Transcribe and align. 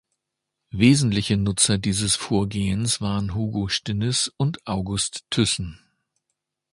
Wesentliche 0.71 1.37
Nutzer 1.37 1.77
dieses 1.77 2.15
Vorgehens 2.15 3.01
waren 3.01 3.35
Hugo 3.35 3.67
Stinnes 3.67 4.33
und 4.35 4.57
August 4.65 5.25
Thyssen. 5.29 5.79